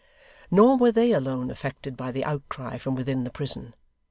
[0.49, 3.75] Nor were they alone affected by the outcry from within the prison.